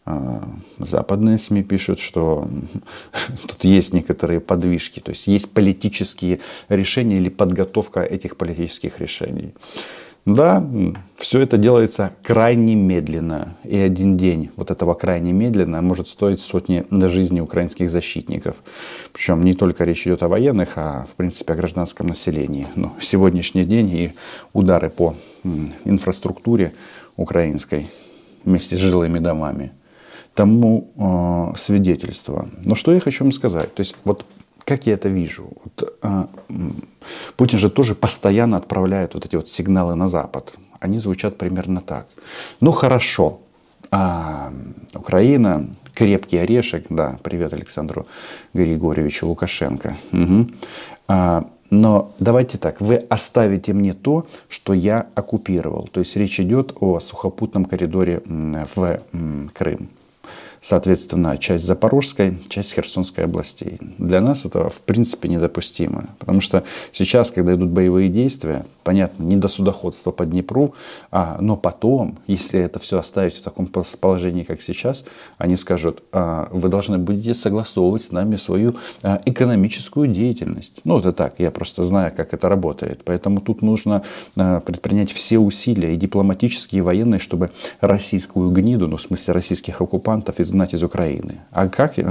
а, 0.06 0.42
западные 0.78 1.38
СМИ 1.38 1.62
пишут, 1.62 2.00
что 2.00 2.48
тут 3.46 3.64
есть 3.64 3.92
некоторые 3.92 4.40
подвижки, 4.40 5.00
то 5.00 5.10
есть 5.10 5.26
есть 5.26 5.50
политические 5.50 6.40
решения 6.70 7.18
или 7.18 7.28
подготовка 7.28 8.00
этих 8.00 8.36
политических 8.36 8.98
решений. 8.98 9.52
Да, 10.26 10.64
все 11.16 11.40
это 11.40 11.56
делается 11.56 12.12
крайне 12.22 12.74
медленно. 12.74 13.56
И 13.64 13.76
один 13.76 14.16
день 14.16 14.50
вот 14.56 14.70
этого 14.70 14.94
крайне 14.94 15.32
медленно 15.32 15.80
может 15.80 16.08
стоить 16.08 16.42
сотни 16.42 16.84
жизней 17.08 17.40
украинских 17.40 17.88
защитников. 17.88 18.56
Причем 19.12 19.42
не 19.42 19.54
только 19.54 19.84
речь 19.84 20.06
идет 20.06 20.22
о 20.22 20.28
военных, 20.28 20.76
а 20.76 21.06
в 21.10 21.14
принципе 21.14 21.54
о 21.54 21.56
гражданском 21.56 22.06
населении. 22.06 22.66
Но 22.76 22.94
сегодняшний 23.00 23.64
день 23.64 23.90
и 23.90 24.12
удары 24.52 24.90
по 24.90 25.14
инфраструктуре 25.84 26.72
украинской 27.16 27.90
вместе 28.44 28.76
с 28.76 28.78
жилыми 28.78 29.18
домами 29.18 29.72
тому 30.34 30.90
э, 30.96 31.56
свидетельство. 31.56 32.48
Но 32.64 32.74
что 32.74 32.92
я 32.92 33.00
хочу 33.00 33.24
вам 33.24 33.32
сказать? 33.32 33.74
То 33.74 33.80
есть 33.80 33.96
вот 34.04 34.24
как 34.70 34.86
я 34.86 34.94
это 34.94 35.08
вижу? 35.08 35.50
Вот, 35.64 35.98
э, 36.02 36.26
Путин 37.36 37.58
же 37.58 37.70
тоже 37.70 37.94
постоянно 37.94 38.56
отправляет 38.56 39.14
вот 39.14 39.26
эти 39.26 39.36
вот 39.36 39.48
сигналы 39.48 39.96
на 39.96 40.08
Запад. 40.08 40.54
Они 40.78 41.00
звучат 41.00 41.38
примерно 41.38 41.80
так. 41.80 42.06
Ну 42.60 42.70
хорошо, 42.70 43.40
а, 43.90 44.52
Украина, 44.94 45.66
крепкий 45.92 46.38
орешек, 46.38 46.86
да, 46.88 47.18
привет 47.22 47.52
Александру 47.52 48.06
Григорьевичу 48.54 49.26
Лукашенко. 49.26 49.96
Угу. 50.12 50.46
А, 51.08 51.44
но 51.70 52.12
давайте 52.20 52.56
так, 52.56 52.80
вы 52.80 52.94
оставите 52.94 53.72
мне 53.72 53.92
то, 53.92 54.24
что 54.48 54.72
я 54.72 55.06
оккупировал. 55.16 55.88
То 55.90 55.98
есть 56.00 56.16
речь 56.16 56.38
идет 56.38 56.76
о 56.80 57.00
сухопутном 57.00 57.64
коридоре 57.64 58.22
в 58.74 59.00
Крым 59.52 59.88
соответственно, 60.60 61.38
часть 61.38 61.64
Запорожской, 61.64 62.38
часть 62.48 62.74
Херсонской 62.74 63.24
областей. 63.24 63.78
Для 63.98 64.20
нас 64.20 64.44
это, 64.44 64.68
в 64.68 64.82
принципе, 64.82 65.28
недопустимо. 65.28 66.10
Потому 66.18 66.40
что 66.40 66.64
сейчас, 66.92 67.30
когда 67.30 67.54
идут 67.54 67.70
боевые 67.70 68.08
действия, 68.08 68.66
понятно, 68.84 69.24
не 69.24 69.36
до 69.36 69.48
судоходства 69.48 70.10
по 70.10 70.26
Днепру, 70.26 70.74
а, 71.10 71.38
но 71.40 71.56
потом, 71.56 72.18
если 72.26 72.60
это 72.60 72.78
все 72.78 72.98
оставить 72.98 73.36
в 73.36 73.42
таком 73.42 73.66
положении, 73.66 74.44
как 74.44 74.60
сейчас, 74.60 75.04
они 75.38 75.56
скажут, 75.56 76.02
а, 76.12 76.48
вы 76.52 76.68
должны 76.68 76.98
будете 76.98 77.34
согласовывать 77.34 78.02
с 78.02 78.12
нами 78.12 78.36
свою 78.36 78.76
а, 79.02 79.20
экономическую 79.24 80.08
деятельность. 80.08 80.80
Ну, 80.84 80.98
это 80.98 81.12
так, 81.12 81.34
я 81.38 81.50
просто 81.50 81.84
знаю, 81.84 82.12
как 82.14 82.34
это 82.34 82.48
работает. 82.48 83.02
Поэтому 83.04 83.40
тут 83.40 83.62
нужно 83.62 84.02
а, 84.36 84.60
предпринять 84.60 85.10
все 85.10 85.38
усилия, 85.38 85.94
и 85.94 85.96
дипломатические, 85.96 86.80
и 86.80 86.82
военные, 86.82 87.18
чтобы 87.18 87.50
российскую 87.80 88.50
гниду, 88.50 88.88
ну, 88.88 88.96
в 88.96 89.02
смысле 89.02 89.34
российских 89.34 89.80
оккупантов, 89.80 90.38
из 90.40 90.49
изгнать 90.50 90.74
из 90.74 90.82
Украины. 90.82 91.40
А 91.52 91.68
как 91.68 91.98
э, 91.98 92.02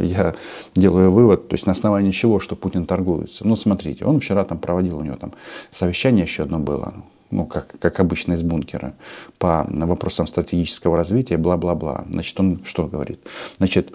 я 0.00 0.34
делаю 0.74 1.10
вывод, 1.10 1.48
то 1.48 1.54
есть 1.54 1.66
на 1.66 1.72
основании 1.72 2.10
чего, 2.10 2.38
что 2.38 2.56
Путин 2.56 2.86
торгуется? 2.86 3.46
Ну, 3.46 3.56
смотрите, 3.56 4.04
он 4.04 4.20
вчера 4.20 4.44
там 4.44 4.58
проводил, 4.58 4.98
у 4.98 5.02
него 5.02 5.16
там 5.16 5.32
совещание 5.70 6.24
еще 6.24 6.42
одно 6.44 6.58
было, 6.58 6.94
ну, 7.30 7.46
как, 7.46 7.74
как 7.78 8.00
обычно 8.00 8.34
из 8.34 8.42
бункера, 8.42 8.94
по 9.38 9.66
вопросам 9.68 10.26
стратегического 10.26 10.96
развития, 10.96 11.38
бла-бла-бла. 11.38 12.04
Значит, 12.10 12.38
он 12.38 12.60
что 12.64 12.86
говорит? 12.86 13.20
Значит, 13.56 13.92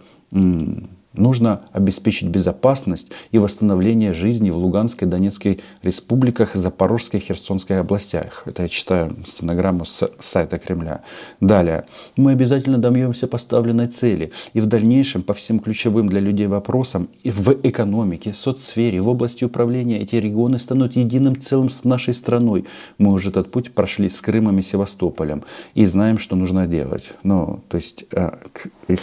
Нужно 1.18 1.62
обеспечить 1.72 2.30
безопасность 2.30 3.08
и 3.32 3.38
восстановление 3.38 4.14
жизни 4.14 4.50
в 4.50 4.58
Луганской, 4.58 5.08
Донецкой 5.08 5.62
республиках, 5.82 6.56
Запорожской, 6.56 7.20
Херсонской 7.20 7.80
областях. 7.80 8.44
Это 8.46 8.64
я 8.64 8.70
читаю 8.70 9.16
стенограмму 9.26 9.86
с 9.86 10.10
сайта 10.20 10.60
Кремля. 10.60 11.02
Далее. 11.40 11.86
Мы 12.16 12.32
обязательно 12.32 12.78
добьемся 12.78 13.28
поставленной 13.28 13.88
цели 13.88 14.32
и 14.54 14.60
в 14.60 14.66
дальнейшем 14.66 15.24
по 15.24 15.34
всем 15.34 15.60
ключевым 15.60 16.08
для 16.08 16.20
людей 16.20 16.48
вопросам 16.48 17.10
и 17.24 17.32
в 17.32 17.50
экономике, 17.64 18.34
соцсфере, 18.34 19.02
в 19.02 19.10
области 19.10 19.44
управления 19.44 20.00
эти 20.00 20.16
регионы 20.16 20.60
станут 20.60 20.96
единым 20.96 21.40
целым 21.40 21.70
с 21.70 21.84
нашей 21.84 22.14
страной. 22.14 22.66
Мы 22.98 23.12
уже 23.12 23.30
этот 23.30 23.52
путь 23.52 23.74
прошли 23.74 24.10
с 24.10 24.22
Крымом 24.22 24.60
и 24.60 24.62
Севастополем 24.62 25.44
и 25.74 25.86
знаем, 25.86 26.18
что 26.18 26.36
нужно 26.36 26.68
делать. 26.68 27.14
Ну, 27.24 27.62
то 27.68 27.78
есть, 27.78 28.06
э, 28.12 28.32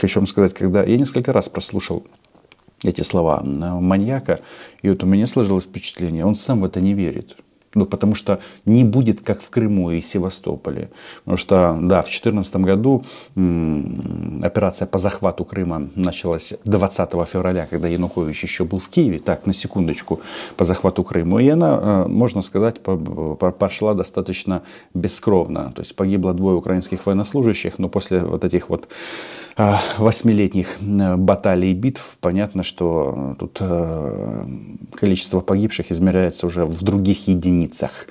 хочу 0.00 0.20
вам 0.20 0.26
сказать, 0.26 0.54
когда 0.54 0.82
я 0.82 0.96
несколько 0.96 1.32
раз 1.32 1.48
прослушал 1.48 2.01
эти 2.84 3.02
слова 3.02 3.42
маньяка. 3.42 4.40
И 4.82 4.88
вот 4.88 5.04
у 5.04 5.06
меня 5.06 5.26
сложилось 5.26 5.64
впечатление, 5.64 6.24
он 6.24 6.34
сам 6.34 6.60
в 6.60 6.64
это 6.64 6.80
не 6.80 6.94
верит. 6.94 7.36
Ну, 7.74 7.86
потому 7.86 8.14
что 8.14 8.40
не 8.66 8.84
будет, 8.84 9.22
как 9.22 9.40
в 9.40 9.48
Крыму 9.48 9.90
и 9.92 10.00
Севастополе. 10.00 10.90
Потому 11.20 11.36
что, 11.38 11.78
да, 11.80 12.02
в 12.02 12.06
2014 12.06 12.56
году 12.56 13.04
операция 14.42 14.86
по 14.86 14.98
захвату 14.98 15.44
Крыма 15.44 15.88
началась 15.94 16.54
20 16.64 17.10
февраля, 17.26 17.66
когда 17.70 17.88
Янукович 17.88 18.42
еще 18.42 18.64
был 18.64 18.78
в 18.78 18.88
Киеве, 18.90 19.20
так, 19.20 19.46
на 19.46 19.54
секундочку, 19.54 20.20
по 20.56 20.64
захвату 20.64 21.02
Крыма. 21.02 21.42
И 21.42 21.48
она, 21.48 22.04
э, 22.04 22.08
можно 22.08 22.42
сказать, 22.42 22.80
пошла 23.58 23.94
достаточно 23.94 24.62
бескровно. 24.92 25.72
То 25.74 25.80
есть 25.80 25.96
погибло 25.96 26.34
двое 26.34 26.56
украинских 26.56 27.06
военнослужащих, 27.06 27.78
но 27.78 27.88
после 27.88 28.20
вот 28.20 28.44
этих 28.44 28.68
вот 28.68 28.88
восьмилетних 29.56 30.78
э, 30.80 31.16
баталий 31.16 31.72
и 31.72 31.74
битв, 31.74 32.16
понятно, 32.20 32.62
что 32.62 33.36
тут 33.38 33.58
э, 33.60 34.46
количество 34.94 35.40
погибших 35.40 35.92
измеряется 35.92 36.46
уже 36.46 36.64
в 36.64 36.82
других 36.82 37.28
единицах 37.28 38.06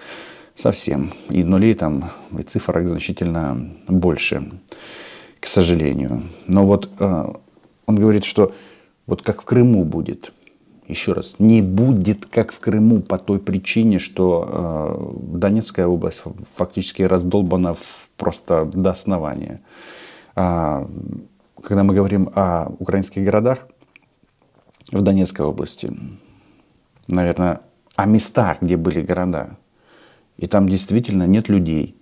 совсем. 0.56 1.14
И 1.30 1.44
нулей 1.44 1.74
там, 1.74 2.12
и 2.38 2.44
цифрок 2.44 2.88
значительно 2.88 3.72
больше, 3.88 4.52
к 5.40 5.48
сожалению. 5.48 6.24
Но 6.48 6.66
вот 6.66 6.90
э, 7.00 7.34
он 7.86 7.96
говорит, 7.96 8.24
что 8.24 8.54
вот 9.08 9.22
как 9.22 9.42
в 9.42 9.46
Крыму 9.46 9.84
будет. 9.84 10.34
Еще 10.88 11.14
раз, 11.14 11.36
не 11.40 11.62
будет 11.62 12.26
как 12.26 12.52
в 12.52 12.60
Крыму 12.60 13.02
по 13.02 13.18
той 13.18 13.40
причине, 13.40 13.98
что 13.98 15.16
Донецкая 15.24 15.88
область 15.88 16.22
фактически 16.54 17.04
раздолбана 17.04 17.76
просто 18.18 18.66
до 18.74 18.92
основания. 18.92 19.62
А, 20.36 20.88
когда 21.64 21.84
мы 21.84 21.94
говорим 21.94 22.30
о 22.36 22.72
украинских 22.80 23.24
городах 23.24 23.68
в 24.92 25.02
Донецкой 25.02 25.46
области, 25.46 25.94
наверное, 27.08 27.62
о 27.96 28.06
местах, 28.06 28.62
где 28.62 28.78
были 28.78 29.02
города, 29.02 29.58
и 30.38 30.48
там 30.48 30.68
действительно 30.68 31.28
нет 31.28 31.50
людей, 31.50 31.96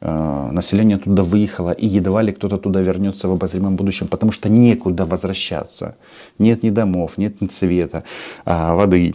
э, 0.00 0.50
население 0.52 0.98
туда 0.98 1.22
выехало, 1.22 1.70
и 1.72 1.86
едва 1.86 2.22
ли 2.22 2.32
кто-то 2.32 2.58
туда 2.58 2.80
вернется 2.80 3.28
в 3.28 3.32
обозримом 3.32 3.76
будущем, 3.76 4.08
потому 4.08 4.32
что 4.32 4.48
некуда 4.48 5.04
возвращаться. 5.04 5.96
Нет 6.38 6.62
ни 6.62 6.70
домов, 6.70 7.18
нет 7.18 7.40
ни 7.40 7.46
цвета, 7.46 8.04
а, 8.44 8.74
воды, 8.74 9.14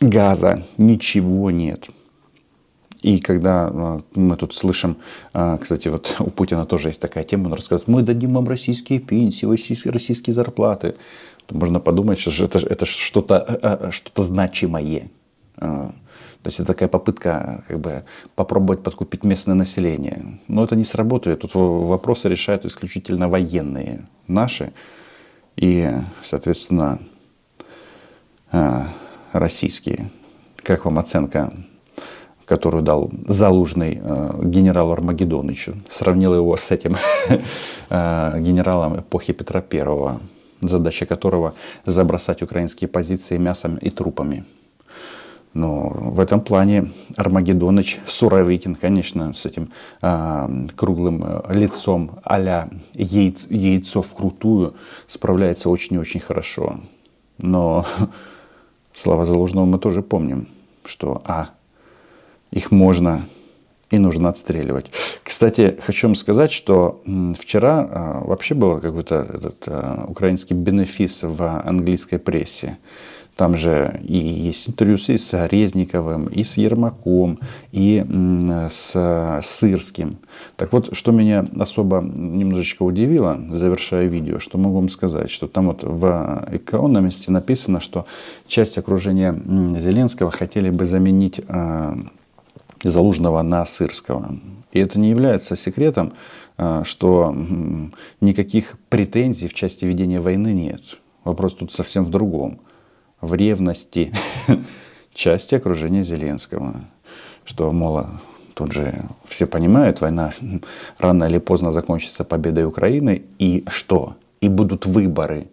газа, 0.00 0.62
ничего 0.78 1.50
нет. 1.50 1.90
И 3.00 3.20
когда 3.20 3.68
а, 3.68 4.00
мы 4.14 4.36
тут 4.36 4.54
слышим, 4.54 4.96
а, 5.32 5.58
кстати, 5.58 5.88
вот 5.88 6.16
у 6.20 6.30
Путина 6.30 6.66
тоже 6.66 6.88
есть 6.88 7.00
такая 7.00 7.24
тема, 7.24 7.46
он 7.46 7.54
рассказывает, 7.54 7.88
мы 7.88 8.02
дадим 8.02 8.34
вам 8.34 8.48
российские 8.48 8.98
пенсии, 8.98 9.46
российские, 9.46 10.34
зарплаты, 10.34 10.96
можно 11.50 11.80
подумать, 11.80 12.18
что 12.18 12.44
это, 12.44 12.58
это 12.58 12.84
что-то 12.84 13.38
а, 13.38 13.90
что 13.90 14.22
значимое. 14.22 15.10
То 15.56 16.46
есть 16.46 16.60
это 16.60 16.68
такая 16.68 16.88
попытка 16.88 17.64
как 17.66 17.80
бы, 17.80 18.04
попробовать 18.36 18.84
подкупить 18.84 19.24
местное 19.24 19.56
население. 19.56 20.38
Но 20.46 20.62
это 20.62 20.76
не 20.76 20.84
сработает. 20.84 21.40
Тут 21.40 21.54
вопросы 21.54 22.28
решают 22.28 22.64
исключительно 22.64 23.28
военные 23.28 24.06
наши 24.28 24.72
и, 25.56 25.90
соответственно, 26.22 27.00
российские. 29.32 30.10
Как 30.62 30.84
вам 30.84 31.00
оценка 31.00 31.52
которую 32.48 32.82
дал 32.82 33.10
Залужный 33.26 34.00
э, 34.02 34.40
генералу 34.44 34.92
Армагеддонычу. 34.92 35.74
Сравнил 35.88 36.34
его 36.34 36.56
с 36.56 36.70
этим 36.70 36.96
э, 37.90 38.40
генералом 38.40 39.00
эпохи 39.00 39.32
Петра 39.32 39.62
I, 39.70 40.18
задача 40.60 41.06
которого 41.06 41.54
забросать 41.84 42.42
украинские 42.42 42.88
позиции 42.88 43.36
мясом 43.36 43.76
и 43.76 43.90
трупами. 43.90 44.44
Но 45.54 45.88
в 45.88 46.20
этом 46.20 46.40
плане 46.40 46.90
Армагеддоныч 47.16 48.00
Суровикин, 48.06 48.74
конечно, 48.74 49.32
с 49.32 49.44
этим 49.46 49.70
э, 50.02 50.66
круглым 50.74 51.42
лицом 51.50 52.18
а-ля 52.24 52.70
яйц, 52.94 53.46
яйцо 53.50 54.02
вкрутую 54.02 54.74
справляется 55.06 55.68
очень 55.68 55.96
и 55.96 55.98
очень 55.98 56.20
хорошо. 56.20 56.80
Но 57.38 57.84
слова 58.94 59.26
Залужного 59.26 59.66
мы 59.66 59.78
тоже 59.78 60.02
помним, 60.02 60.48
что 60.84 61.22
а, 61.24 61.50
их 62.50 62.70
можно 62.70 63.26
и 63.90 63.98
нужно 63.98 64.28
отстреливать. 64.28 64.90
Кстати, 65.22 65.78
хочу 65.80 66.08
вам 66.08 66.14
сказать, 66.14 66.52
что 66.52 67.02
вчера 67.38 67.88
а, 67.90 68.24
вообще 68.24 68.54
был 68.54 68.80
какой-то 68.80 69.26
этот 69.32 69.64
а, 69.66 70.04
украинский 70.08 70.54
бенефис 70.54 71.20
в 71.22 71.62
английской 71.64 72.18
прессе. 72.18 72.78
Там 73.34 73.56
же 73.56 74.00
и 74.02 74.18
есть 74.18 74.68
интервью 74.68 74.96
и 74.96 75.16
с 75.16 75.46
Резниковым, 75.46 76.26
и 76.26 76.42
с 76.42 76.56
Ермаком, 76.56 77.38
и 77.70 78.04
с 78.68 79.40
Сырским. 79.42 80.18
Так 80.56 80.72
вот, 80.72 80.96
что 80.96 81.12
меня 81.12 81.44
особо 81.56 82.00
немножечко 82.00 82.82
удивило, 82.82 83.40
завершая 83.52 84.08
видео, 84.08 84.40
что 84.40 84.58
могу 84.58 84.74
вам 84.74 84.88
сказать, 84.88 85.30
что 85.30 85.46
там 85.46 85.68
вот 85.68 85.84
в 85.84 86.48
экономисте 86.50 87.30
написано, 87.30 87.78
что 87.78 88.06
часть 88.48 88.76
окружения 88.76 89.40
Зеленского 89.78 90.32
хотели 90.32 90.70
бы 90.70 90.84
заменить 90.84 91.40
а, 91.46 91.96
Залужного 92.82 93.42
на 93.42 93.64
Сырского. 93.64 94.38
И 94.72 94.78
это 94.78 94.98
не 94.98 95.10
является 95.10 95.56
секретом, 95.56 96.12
а, 96.56 96.84
что 96.84 97.34
никаких 98.20 98.76
претензий 98.88 99.48
в 99.48 99.54
части 99.54 99.84
ведения 99.84 100.20
войны 100.20 100.52
нет. 100.52 100.98
Вопрос 101.24 101.54
тут 101.54 101.72
совсем 101.72 102.04
в 102.04 102.10
другом. 102.10 102.60
В 103.20 103.34
ревности 103.34 104.12
части 105.12 105.54
окружения 105.54 106.04
Зеленского. 106.04 106.84
Что, 107.44 107.72
мол, 107.72 108.06
тут 108.54 108.72
же 108.72 108.94
все 109.26 109.46
понимают, 109.46 110.00
война 110.00 110.30
рано 110.98 111.24
или 111.24 111.38
поздно 111.38 111.72
закончится 111.72 112.24
победой 112.24 112.64
Украины. 112.64 113.22
И 113.38 113.64
что? 113.68 114.16
И 114.40 114.48
будут 114.48 114.86
выборы. 114.86 115.48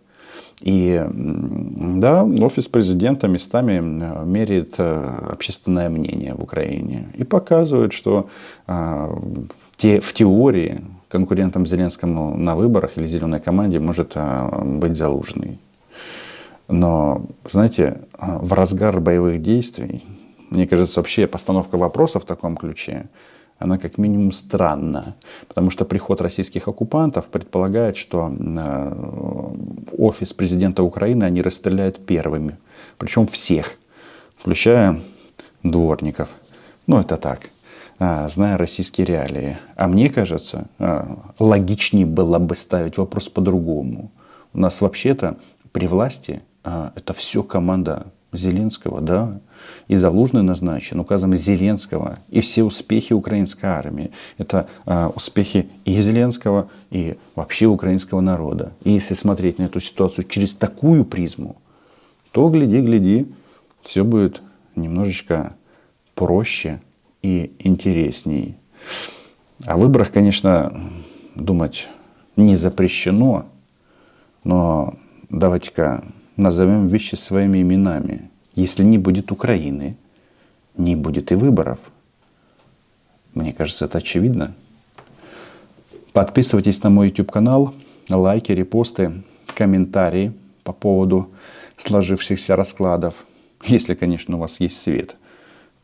И 0.61 1.05
да, 1.11 2.23
офис 2.23 2.67
президента 2.67 3.27
местами 3.27 3.79
меряет 4.25 4.75
э, 4.77 5.19
общественное 5.31 5.89
мнение 5.89 6.33
в 6.33 6.41
Украине 6.41 7.09
и 7.13 7.23
показывает, 7.23 7.91
что 7.91 8.29
а, 8.65 9.07
в 9.77 10.13
теории 10.13 10.81
конкурентом 11.09 11.65
Зеленскому 11.65 12.37
на 12.37 12.55
выборах 12.55 12.97
или 12.97 13.05
зеленой 13.05 13.41
команде 13.41 13.79
может 13.79 14.13
а, 14.15 14.63
быть 14.63 14.97
Залужный. 14.97 15.59
Но, 16.67 17.25
знаете, 17.49 18.01
в 18.17 18.53
разгар 18.53 18.99
боевых 18.99 19.41
действий, 19.41 20.03
мне 20.49 20.67
кажется, 20.67 20.99
вообще 20.99 21.27
постановка 21.27 21.77
вопроса 21.77 22.19
в 22.19 22.25
таком 22.25 22.57
ключе, 22.57 23.07
она 23.57 23.77
как 23.77 23.97
минимум 23.97 24.31
странна, 24.31 25.15
потому 25.47 25.69
что 25.69 25.85
приход 25.85 26.21
российских 26.21 26.67
оккупантов 26.67 27.27
предполагает, 27.27 27.95
что 27.95 28.31
э, 28.37 29.55
офис 29.97 30.33
президента 30.33 30.83
Украины 30.83 31.23
они 31.23 31.41
расстреляют 31.41 32.05
первыми, 32.05 32.57
причем 32.97 33.27
всех, 33.27 33.77
включая 34.37 34.99
дворников. 35.63 36.29
Ну, 36.87 36.99
это 36.99 37.17
так, 37.17 37.49
а, 37.97 38.27
зная 38.27 38.57
российские 38.57 39.05
реалии. 39.05 39.57
А 39.75 39.87
мне 39.87 40.09
кажется, 40.09 40.67
а, 40.79 41.17
логичнее 41.39 42.05
было 42.05 42.39
бы 42.39 42.55
ставить 42.55 42.97
вопрос 42.97 43.29
по-другому. 43.29 44.11
У 44.53 44.59
нас 44.59 44.81
вообще-то 44.81 45.37
при 45.71 45.87
власти 45.87 46.41
а, 46.63 46.91
это 46.95 47.13
все 47.13 47.41
команда 47.41 48.07
Зеленского, 48.35 49.01
да, 49.01 49.39
и 49.87 49.95
Залужный 49.95 50.43
назначен 50.43 50.99
указом 50.99 51.35
Зеленского, 51.35 52.19
и 52.29 52.41
все 52.41 52.63
успехи 52.63 53.13
украинской 53.13 53.65
армии. 53.65 54.11
Это 54.37 54.67
э, 54.85 55.11
успехи 55.15 55.69
и 55.85 55.99
Зеленского, 55.99 56.69
и 56.91 57.17
вообще 57.35 57.65
украинского 57.67 58.21
народа. 58.21 58.73
И 58.83 58.91
если 58.91 59.13
смотреть 59.13 59.59
на 59.59 59.63
эту 59.63 59.79
ситуацию 59.79 60.25
через 60.27 60.53
такую 60.53 61.05
призму, 61.05 61.57
то 62.31 62.49
гляди, 62.49 62.81
гляди, 62.81 63.27
все 63.81 64.03
будет 64.03 64.41
немножечко 64.75 65.55
проще 66.15 66.81
и 67.21 67.51
интересней. 67.59 68.55
О 69.65 69.77
выборах, 69.77 70.11
конечно, 70.11 70.91
думать 71.35 71.87
не 72.35 72.55
запрещено, 72.55 73.45
но 74.43 74.95
давайте-ка 75.29 76.03
назовем 76.37 76.87
вещи 76.87 77.15
своими 77.15 77.61
именами. 77.61 78.29
Если 78.55 78.83
не 78.83 78.97
будет 78.97 79.31
Украины, 79.31 79.95
не 80.77 80.95
будет 80.95 81.31
и 81.31 81.35
выборов. 81.35 81.79
Мне 83.33 83.53
кажется, 83.53 83.85
это 83.85 83.97
очевидно. 83.97 84.53
Подписывайтесь 86.13 86.81
на 86.83 86.89
мой 86.89 87.09
YouTube 87.09 87.31
канал, 87.31 87.73
лайки, 88.09 88.51
репосты, 88.51 89.23
комментарии 89.47 90.33
по 90.63 90.71
поводу 90.71 91.29
сложившихся 91.77 92.55
раскладов, 92.55 93.25
если, 93.65 93.95
конечно, 93.95 94.37
у 94.37 94.39
вас 94.39 94.59
есть 94.59 94.79
свет. 94.79 95.17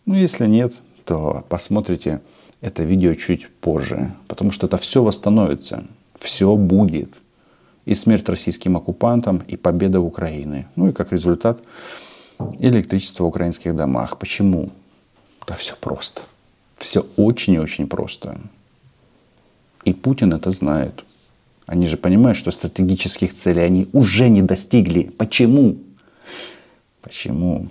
Ну, 0.06 0.16
если 0.16 0.48
нет, 0.48 0.74
то 1.06 1.46
посмотрите 1.50 2.22
это 2.62 2.84
видео 2.84 3.14
чуть 3.16 3.50
позже, 3.50 4.14
потому 4.28 4.52
что 4.52 4.68
это 4.68 4.78
все 4.78 5.04
восстановится, 5.04 5.84
все 6.20 6.56
будет 6.56 7.14
и 7.92 7.96
смерть 7.96 8.30
российским 8.30 8.78
оккупантам, 8.78 9.44
и 9.50 9.58
победа 9.58 10.00
Украины. 10.00 10.66
Ну 10.78 10.88
и 10.88 10.92
как 10.94 11.12
результат 11.12 11.60
электричество 12.60 13.26
в 13.26 13.28
украинских 13.28 13.76
домах. 13.76 14.18
Почему? 14.18 14.70
Да 15.46 15.56
все 15.56 15.76
просто. 15.76 16.22
Все 16.78 17.06
очень 17.18 17.56
и 17.56 17.60
очень 17.60 17.88
просто. 17.88 18.38
И 19.84 19.94
Путин 19.94 20.32
это 20.32 20.52
знает. 20.52 21.04
Они 21.66 21.86
же 21.86 21.98
понимают, 21.98 22.38
что 22.38 22.52
стратегических 22.52 23.34
целей 23.34 23.66
они 23.66 23.90
уже 23.92 24.30
не 24.30 24.42
достигли. 24.42 25.04
Почему? 25.18 25.76
Почему? 27.02 27.68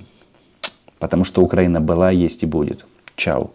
Потому 0.99 1.25
что 1.25 1.43
Украина 1.43 1.81
была, 1.81 2.11
есть 2.11 2.43
и 2.43 2.47
будет. 2.47 2.85
Чао. 3.17 3.51